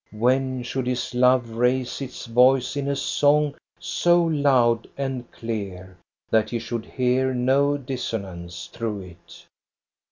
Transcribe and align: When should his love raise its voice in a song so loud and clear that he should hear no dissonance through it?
When 0.13 0.63
should 0.63 0.87
his 0.87 1.13
love 1.13 1.49
raise 1.51 2.01
its 2.01 2.25
voice 2.25 2.75
in 2.75 2.87
a 2.87 2.95
song 2.95 3.53
so 3.79 4.23
loud 4.23 4.89
and 4.97 5.31
clear 5.31 5.95
that 6.31 6.49
he 6.49 6.57
should 6.57 6.85
hear 6.87 7.35
no 7.35 7.77
dissonance 7.77 8.65
through 8.73 9.01
it? 9.01 9.45